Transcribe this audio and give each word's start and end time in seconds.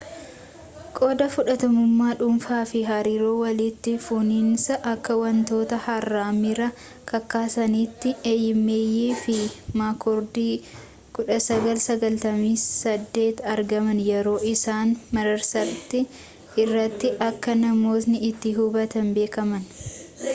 qooda 0.97 1.25
fudhattummaa 1.33 2.13
dhuunfaa” 2.21 2.61
fi 2.69 2.79
hariiroo 2.85 3.33
walitti 3.41 3.91
fufiinsaa” 4.05 4.77
akka 4.91 5.17
wantoota 5.19 5.77
haaraa 5.87 6.23
miira 6.39 6.69
kakaasanitti 7.11 8.13
eeyimeeyi 8.31 9.05
fi 9.25 9.35
maakkoordi 9.81 10.47
1998 11.19 13.45
argaman 13.55 14.03
yeroo 14.11 14.37
isaan 14.55 14.95
marsaaritti 15.19 16.01
irratti 16.65 17.15
akka 17.31 17.57
namootni 17.65 18.25
itti 18.31 18.57
hubatan 18.61 19.15
beekameen 19.19 19.71